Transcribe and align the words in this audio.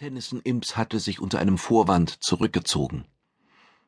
Tennyson 0.00 0.40
Imps 0.44 0.78
hatte 0.78 0.98
sich 0.98 1.20
unter 1.20 1.40
einem 1.40 1.58
Vorwand 1.58 2.24
zurückgezogen. 2.24 3.04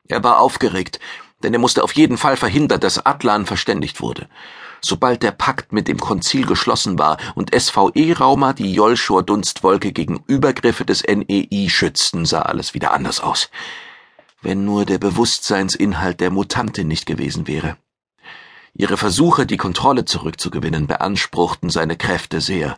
Er 0.08 0.22
war 0.22 0.40
aufgeregt, 0.40 1.00
denn 1.42 1.54
er 1.54 1.58
musste 1.58 1.82
auf 1.82 1.94
jeden 1.94 2.18
Fall 2.18 2.36
verhindern, 2.36 2.80
dass 2.80 3.06
Atlan 3.06 3.46
verständigt 3.46 4.02
wurde. 4.02 4.28
Sobald 4.82 5.22
der 5.22 5.30
Pakt 5.30 5.72
mit 5.72 5.88
dem 5.88 5.98
Konzil 5.98 6.44
geschlossen 6.44 6.98
war 6.98 7.16
und 7.34 7.58
SVE-Rauma 7.58 8.52
die 8.52 8.74
Jolschor-Dunstwolke 8.74 9.92
gegen 9.92 10.22
Übergriffe 10.26 10.84
des 10.84 11.02
NEI 11.02 11.68
schützten, 11.70 12.26
sah 12.26 12.42
alles 12.42 12.74
wieder 12.74 12.92
anders 12.92 13.20
aus. 13.20 13.48
Wenn 14.42 14.66
nur 14.66 14.84
der 14.84 14.98
Bewusstseinsinhalt 14.98 16.20
der 16.20 16.30
Mutantin 16.30 16.88
nicht 16.88 17.06
gewesen 17.06 17.46
wäre. 17.46 17.78
Ihre 18.74 18.98
Versuche, 18.98 19.46
die 19.46 19.56
Kontrolle 19.56 20.04
zurückzugewinnen, 20.04 20.86
beanspruchten 20.86 21.70
seine 21.70 21.96
Kräfte 21.96 22.42
sehr. 22.42 22.76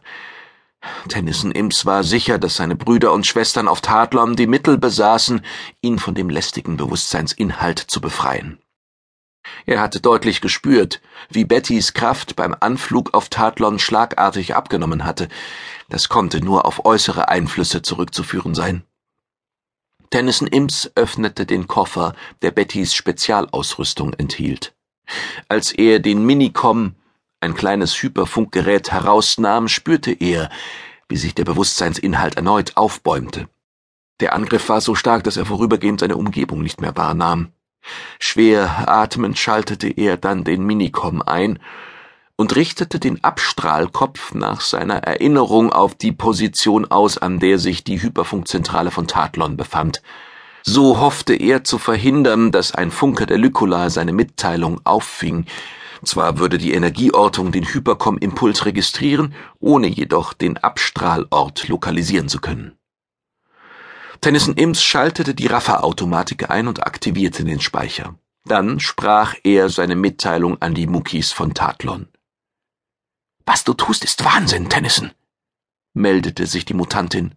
Tennyson 1.09 1.51
Imps 1.53 1.87
war 1.87 2.05
sicher, 2.05 2.39
dass 2.39 2.57
seine 2.57 2.77
Brüder 2.77 3.13
und 3.13 3.27
Schwestern 3.27 3.69
auf 3.69 3.81
Tatlon 3.81 4.37
die 4.37 4.47
Mittel 4.47 4.79
besaßen, 4.79 5.43
ihn 5.81 5.99
von 5.99 6.15
dem 6.15 6.31
lästigen 6.31 6.77
Bewusstseinsinhalt 6.77 7.79
zu 7.79 8.01
befreien. 8.01 8.59
Er 9.67 9.81
hatte 9.81 10.01
deutlich 10.01 10.41
gespürt, 10.41 11.01
wie 11.29 11.45
Bettys 11.45 11.93
Kraft 11.93 12.37
beim 12.37 12.57
Anflug 12.59 13.15
auf 13.15 13.29
Tatlon 13.29 13.79
schlagartig 13.79 14.55
abgenommen 14.55 15.05
hatte. 15.05 15.29
Das 15.89 16.09
konnte 16.09 16.41
nur 16.41 16.65
auf 16.65 16.85
äußere 16.85 17.29
Einflüsse 17.29 17.83
zurückzuführen 17.83 18.55
sein. 18.55 18.85
Tennyson 20.11 20.49
Imps 20.49 20.91
öffnete 20.95 21.45
den 21.45 21.67
Koffer, 21.67 22.15
der 22.41 22.53
Bettys 22.53 22.95
Spezialausrüstung 22.95 24.15
enthielt. 24.15 24.75
Als 25.49 25.73
er 25.73 25.99
den 25.99 26.25
Minicom 26.25 26.95
ein 27.45 27.55
kleines 27.55 28.03
Hyperfunkgerät 28.03 28.91
herausnahm, 28.91 29.69
spürte 29.69 30.13
er, 30.13 30.51
wie 31.09 31.17
sich 31.17 31.35
der 31.35 31.45
Bewusstseinsinhalt 31.45 32.37
erneut 32.37 32.77
aufbäumte. 32.77 33.49
Der 34.21 34.33
Angriff 34.33 34.69
war 34.69 34.81
so 34.81 34.95
stark, 34.95 35.25
dass 35.25 35.37
er 35.37 35.45
vorübergehend 35.45 36.01
seine 36.01 36.17
Umgebung 36.17 36.63
nicht 36.63 36.81
mehr 36.81 36.97
wahrnahm. 36.97 37.53
Schwer 38.19 38.89
atmend 38.89 39.39
schaltete 39.39 39.89
er 39.89 40.17
dann 40.17 40.45
den 40.45 40.65
Minicom 40.65 41.21
ein 41.21 41.59
und 42.37 42.57
richtete 42.57 42.99
den 42.99 43.23
Abstrahlkopf 43.23 44.35
nach 44.35 44.61
seiner 44.61 45.03
Erinnerung 45.03 45.73
auf 45.73 45.95
die 45.95 46.13
Position 46.13 46.91
aus, 46.91 47.19
an 47.19 47.39
der 47.39 47.59
sich 47.59 47.85
die 47.85 48.01
Hyperfunkzentrale 48.01 48.91
von 48.91 49.07
Tatlon 49.07 49.57
befand. 49.57 50.03
So 50.63 50.99
hoffte 50.99 51.35
er 51.35 51.63
zu 51.63 51.79
verhindern, 51.79 52.51
dass 52.51 52.75
ein 52.75 52.91
Funke 52.91 53.27
der 53.27 53.37
Lykola 53.37 53.91
seine 53.91 54.15
Mitteilung 54.15 54.81
auffing, 54.85 55.45
zwar 56.03 56.39
würde 56.39 56.59
die 56.59 56.75
Energieortung 56.75 57.53
den 57.53 57.65
Hypercom-Impuls 57.65 58.65
registrieren, 58.67 59.35
ohne 59.61 59.87
jedoch 59.87 60.33
den 60.33 60.59
Abstrahlort 60.59 61.69
lokalisieren 61.69 62.29
zu 62.29 62.41
können. 62.41 62.77
Tennyson 64.21 64.55
Imms 64.55 64.83
schaltete 64.83 65.35
die 65.35 65.47
Raffa-Automatik 65.47 66.51
ein 66.51 66.67
und 66.67 66.87
aktivierte 66.87 67.45
den 67.45 67.61
Speicher. 67.61 68.15
Dann 68.47 68.81
sprach 68.81 69.35
er 69.43 69.69
seine 69.69 69.97
Mitteilung 69.97 70.61
an 70.61 70.75
die 70.75 70.87
Muckis 70.87 71.33
von 71.33 71.55
Tatlon. 71.55 72.09
Was 73.47 73.65
du 73.65 73.75
tust, 73.75 74.05
ist 74.05 74.25
Wahnsinn, 74.25 74.69
Tennyson, 74.69 75.11
meldete 75.93 76.47
sich 76.47 76.65
die 76.65 76.75
Mutantin. 76.75 77.35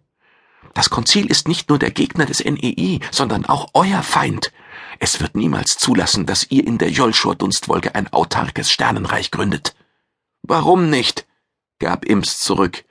Das 0.74 0.90
Konzil 0.90 1.26
ist 1.26 1.48
nicht 1.48 1.68
nur 1.68 1.78
der 1.78 1.90
Gegner 1.90 2.26
des 2.26 2.44
NEI, 2.44 3.00
sondern 3.10 3.44
auch 3.46 3.68
euer 3.74 4.02
Feind. 4.02 4.52
Es 4.98 5.20
wird 5.20 5.36
niemals 5.36 5.76
zulassen, 5.78 6.26
dass 6.26 6.50
ihr 6.50 6.66
in 6.66 6.78
der 6.78 6.90
Jolschor-Dunstwolke 6.90 7.94
ein 7.94 8.12
autarkes 8.12 8.70
Sternenreich 8.70 9.30
gründet. 9.30 9.74
Warum 10.42 10.90
nicht? 10.90 11.26
gab 11.78 12.04
Imps 12.04 12.40
zurück. 12.40 12.84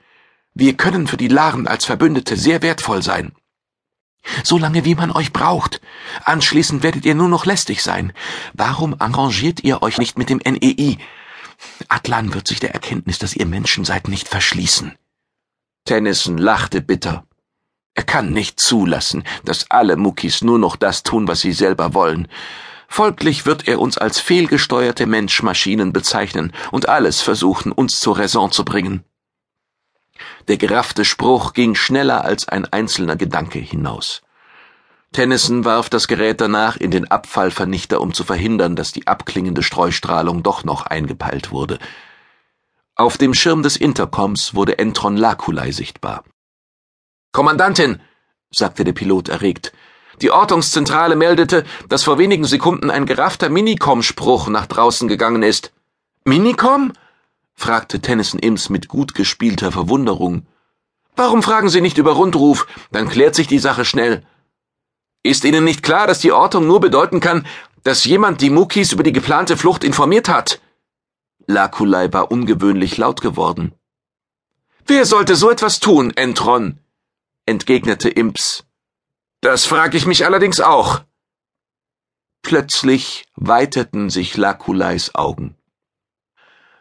Wir 0.54 0.76
können 0.76 1.06
für 1.06 1.16
die 1.16 1.28
Laren 1.28 1.66
als 1.66 1.84
Verbündete 1.84 2.36
sehr 2.36 2.62
wertvoll 2.62 3.02
sein. 3.02 3.32
Solange 4.42 4.84
wie 4.84 4.94
man 4.94 5.10
euch 5.10 5.32
braucht. 5.32 5.80
Anschließend 6.24 6.82
werdet 6.82 7.04
ihr 7.04 7.14
nur 7.14 7.28
noch 7.28 7.46
lästig 7.46 7.82
sein. 7.82 8.12
Warum 8.52 9.00
arrangiert 9.00 9.62
ihr 9.62 9.82
euch 9.82 9.98
nicht 9.98 10.18
mit 10.18 10.30
dem 10.30 10.38
NEI? 10.38 10.98
Atlan 11.88 12.34
wird 12.34 12.48
sich 12.48 12.60
der 12.60 12.74
Erkenntnis, 12.74 13.18
dass 13.18 13.34
ihr 13.34 13.46
Menschen 13.46 13.84
seid, 13.84 14.08
nicht 14.08 14.28
verschließen. 14.28 14.96
Tennyson 15.84 16.38
lachte 16.38 16.80
bitter. 16.80 17.27
Er 17.98 18.04
kann 18.04 18.30
nicht 18.30 18.60
zulassen, 18.60 19.24
dass 19.44 19.72
alle 19.72 19.96
Muckis 19.96 20.40
nur 20.40 20.60
noch 20.60 20.76
das 20.76 21.02
tun, 21.02 21.26
was 21.26 21.40
sie 21.40 21.52
selber 21.52 21.94
wollen. 21.94 22.28
Folglich 22.86 23.44
wird 23.44 23.66
er 23.66 23.80
uns 23.80 23.98
als 23.98 24.20
fehlgesteuerte 24.20 25.04
Menschmaschinen 25.04 25.92
bezeichnen 25.92 26.52
und 26.70 26.88
alles 26.88 27.22
versuchen, 27.22 27.72
uns 27.72 27.98
zur 27.98 28.16
Raison 28.16 28.52
zu 28.52 28.64
bringen. 28.64 29.02
Der 30.46 30.58
geraffte 30.58 31.04
Spruch 31.04 31.54
ging 31.54 31.74
schneller 31.74 32.24
als 32.24 32.46
ein 32.46 32.66
einzelner 32.66 33.16
Gedanke 33.16 33.58
hinaus. 33.58 34.22
Tennyson 35.10 35.64
warf 35.64 35.90
das 35.90 36.06
Gerät 36.06 36.40
danach 36.40 36.76
in 36.76 36.92
den 36.92 37.10
Abfallvernichter, 37.10 38.00
um 38.00 38.14
zu 38.14 38.22
verhindern, 38.22 38.76
dass 38.76 38.92
die 38.92 39.08
abklingende 39.08 39.64
Streustrahlung 39.64 40.44
doch 40.44 40.62
noch 40.62 40.86
eingepeilt 40.86 41.50
wurde. 41.50 41.80
Auf 42.94 43.18
dem 43.18 43.34
Schirm 43.34 43.64
des 43.64 43.76
Intercoms 43.76 44.54
wurde 44.54 44.78
Entron 44.78 45.16
Lakulei 45.16 45.72
sichtbar. 45.72 46.22
Kommandantin, 47.32 48.00
sagte 48.50 48.84
der 48.84 48.92
Pilot 48.92 49.28
erregt, 49.28 49.72
die 50.20 50.30
Ortungszentrale 50.30 51.14
meldete, 51.14 51.64
dass 51.88 52.04
vor 52.04 52.18
wenigen 52.18 52.44
Sekunden 52.44 52.90
ein 52.90 53.06
geraffter 53.06 53.48
Minicom-Spruch 53.48 54.48
nach 54.48 54.66
draußen 54.66 55.08
gegangen 55.08 55.42
ist. 55.42 55.72
Minicom? 56.24 56.92
fragte 57.54 58.00
Tennyson 58.00 58.40
Imms 58.40 58.68
mit 58.68 58.88
gut 58.88 59.14
gespielter 59.14 59.72
Verwunderung. 59.72 60.46
Warum 61.16 61.42
fragen 61.42 61.68
Sie 61.68 61.80
nicht 61.80 61.98
über 61.98 62.12
Rundruf? 62.12 62.66
Dann 62.92 63.08
klärt 63.08 63.34
sich 63.34 63.46
die 63.46 63.58
Sache 63.58 63.84
schnell. 63.84 64.24
Ist 65.22 65.44
Ihnen 65.44 65.64
nicht 65.64 65.82
klar, 65.82 66.06
dass 66.06 66.20
die 66.20 66.32
Ortung 66.32 66.66
nur 66.66 66.80
bedeuten 66.80 67.20
kann, 67.20 67.46
dass 67.82 68.04
jemand 68.04 68.40
die 68.40 68.50
Mukis 68.50 68.92
über 68.92 69.02
die 69.02 69.12
geplante 69.12 69.56
Flucht 69.56 69.82
informiert 69.82 70.28
hat? 70.28 70.60
Lakulei 71.46 72.12
war 72.12 72.30
ungewöhnlich 72.30 72.96
laut 72.98 73.20
geworden. 73.20 73.72
Wer 74.86 75.06
sollte 75.06 75.34
so 75.34 75.50
etwas 75.50 75.80
tun, 75.80 76.12
Entron? 76.16 76.78
Entgegnete 77.48 78.08
Imps. 78.08 78.64
Das 79.40 79.64
frag 79.64 79.94
ich 79.94 80.06
mich 80.06 80.24
allerdings 80.24 80.60
auch. 80.60 81.02
Plötzlich 82.42 83.26
weiteten 83.34 84.10
sich 84.10 84.36
Lakuleis 84.36 85.14
Augen. 85.14 85.56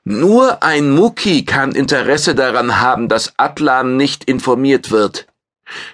Nur 0.03 0.63
ein 0.63 0.89
Muki 0.91 1.43
kann 1.43 1.73
Interesse 1.73 2.33
daran 2.33 2.79
haben, 2.79 3.09
dass 3.09 3.33
Atlan 3.37 3.97
nicht 3.97 4.23
informiert 4.23 4.89
wird. 4.91 5.27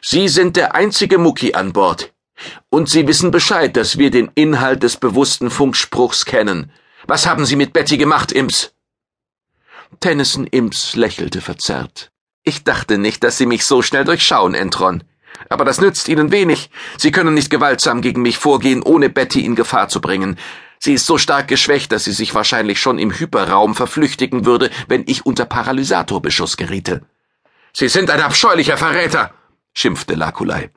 Sie 0.01 0.27
sind 0.27 0.55
der 0.55 0.75
einzige 0.75 1.17
Muki 1.17 1.55
an 1.55 1.73
Bord. 1.73 2.13
Und 2.69 2.89
Sie 2.89 3.07
wissen 3.07 3.31
Bescheid, 3.31 3.75
dass 3.75 3.97
wir 3.97 4.11
den 4.11 4.29
Inhalt 4.35 4.83
des 4.83 4.97
bewussten 4.97 5.49
Funkspruchs 5.49 6.25
kennen. 6.25 6.71
Was 7.07 7.25
haben 7.25 7.45
Sie 7.45 7.55
mit 7.55 7.73
Betty 7.73 7.97
gemacht, 7.97 8.31
Imps? 8.31 8.75
Tennyson 9.99 10.45
Imps 10.47 10.95
lächelte 10.95 11.41
verzerrt. 11.41 12.12
Ich 12.43 12.63
dachte 12.63 12.97
nicht, 12.97 13.23
dass 13.23 13.37
Sie 13.37 13.45
mich 13.45 13.65
so 13.65 13.81
schnell 13.81 14.03
durchschauen, 14.03 14.53
Entron. 14.53 15.03
Aber 15.49 15.65
das 15.65 15.79
nützt 15.79 16.07
Ihnen 16.09 16.31
wenig. 16.31 16.69
Sie 16.97 17.11
können 17.11 17.33
nicht 17.33 17.49
gewaltsam 17.49 18.01
gegen 18.01 18.21
mich 18.21 18.37
vorgehen, 18.37 18.81
ohne 18.81 19.09
Betty 19.09 19.45
in 19.45 19.55
Gefahr 19.55 19.87
zu 19.87 20.01
bringen. 20.01 20.37
Sie 20.79 20.93
ist 20.93 21.05
so 21.05 21.17
stark 21.17 21.47
geschwächt, 21.47 21.93
dass 21.93 22.03
sie 22.03 22.11
sich 22.11 22.35
wahrscheinlich 22.35 22.81
schon 22.81 22.99
im 22.99 23.17
Hyperraum 23.17 23.73
verflüchtigen 23.73 24.45
würde, 24.45 24.69
wenn 24.89 25.05
ich 25.07 25.25
unter 25.25 25.45
Paralysatorbeschuss 25.45 26.57
geriete. 26.57 27.05
Sie 27.71 27.87
sind 27.87 28.09
ein 28.09 28.19
abscheulicher 28.19 28.75
Verräter, 28.75 29.33
schimpfte 29.73 30.15
Lakulei. 30.15 30.71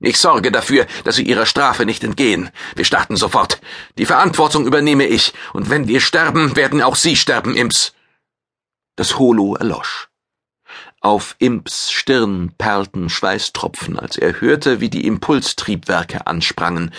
Ich 0.00 0.18
sorge 0.18 0.50
dafür, 0.50 0.86
dass 1.04 1.16
Sie 1.16 1.22
Ihrer 1.22 1.46
Strafe 1.46 1.86
nicht 1.86 2.02
entgehen. 2.02 2.50
Wir 2.74 2.84
starten 2.84 3.16
sofort. 3.16 3.60
Die 3.96 4.06
Verantwortung 4.06 4.66
übernehme 4.66 5.06
ich, 5.06 5.34
und 5.52 5.70
wenn 5.70 5.86
wir 5.86 6.00
sterben, 6.00 6.56
werden 6.56 6.82
auch 6.82 6.96
Sie 6.96 7.14
sterben, 7.14 7.56
Imps. 7.56 7.94
Das 8.96 9.18
Holo 9.18 9.54
erlosch. 9.54 10.08
Auf 11.08 11.36
Imps 11.38 11.90
Stirn 11.90 12.52
perlten 12.58 13.08
Schweißtropfen, 13.08 13.98
als 13.98 14.18
er 14.18 14.42
hörte, 14.42 14.80
wie 14.80 14.90
die 14.90 15.06
Impulstriebwerke 15.06 16.26
ansprangen. 16.26 16.92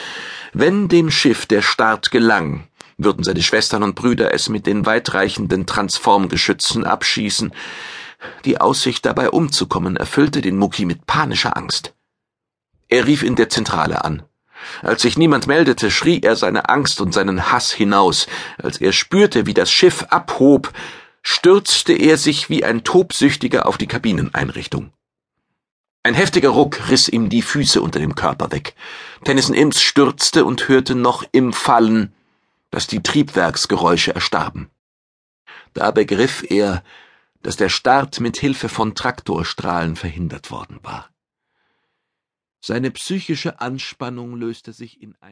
Wenn 0.51 0.88
dem 0.88 1.12
Schiff 1.12 1.45
der 1.45 1.62
Start 1.62 2.10
gelang, 2.10 2.68
würden 2.98 3.24
seine 3.24 3.44
Schwestern 3.44 3.83
und 3.83 3.94
Brüder 3.94 4.33
es 4.33 4.50
mit 4.50 4.66
den 4.66 4.88
weitreichenden 4.88 5.68
Transformgeschützen 5.68 6.86
abschießen. 6.86 7.54
Die 8.45 8.60
Aussicht 8.60 9.06
dabei 9.06 9.30
umzukommen 9.30 9.95
erfüllte 9.95 10.42
den 10.42 10.57
Mucki 10.57 10.86
mit 10.86 11.06
panischer 11.06 11.56
Angst. 11.56 11.94
Er 12.88 13.06
rief 13.06 13.22
in 13.22 13.36
der 13.36 13.50
Zentrale 13.50 14.04
an. 14.04 14.24
Als 14.81 15.04
sich 15.04 15.19
niemand 15.19 15.45
meldete, 15.45 15.92
schrie 15.92 16.22
er 16.24 16.36
seine 16.36 16.68
Angst 16.68 17.00
und 17.00 17.13
seinen 17.13 17.51
Hass 17.51 17.72
hinaus, 17.72 18.25
als 18.57 18.81
er 18.81 18.92
spürte, 18.92 19.45
wie 19.45 19.54
das 19.54 19.69
Schiff 19.69 20.07
abhob, 20.10 20.74
stürzte 21.30 21.94
er 21.94 22.18
sich 22.18 22.50
wie 22.50 22.66
ein 22.66 22.84
Tobsüchtiger 22.84 23.68
auf 23.68 23.78
die 23.78 23.86
Kabineneinrichtung. 23.86 24.92
Ein 26.02 26.16
heftiger 26.16 26.50
Ruck 26.50 26.90
riss 26.90 27.08
ihm 27.08 27.30
die 27.30 27.44
Füße 27.44 27.84
unter 27.84 28.00
dem 28.00 28.16
Körper 28.16 28.52
weg. 28.52 28.76
Tennyson 29.26 29.54
Imms 29.54 29.80
stürzte 29.80 30.44
und 30.44 30.68
hörte 30.68 30.96
noch 30.96 31.24
im 31.31 31.54
Fallen, 31.54 32.16
dass 32.72 32.88
die 32.88 33.04
Triebwerksgeräusche 33.04 34.16
erstarben. 34.16 34.72
Da 35.76 35.92
begriff 35.92 36.44
er, 36.50 36.84
dass 37.44 37.58
der 37.58 37.70
Start 37.70 38.20
mit 38.20 38.38
Hilfe 38.38 38.68
von 38.68 38.96
Traktorstrahlen 38.96 39.96
verhindert 39.96 40.50
worden 40.50 40.80
war. 40.81 41.12
Seine 42.60 42.90
psychische 42.90 43.62
Anspannung 43.62 44.36
löste 44.36 44.74
sich 44.74 45.00
in 45.00 45.16
ein 45.22 45.28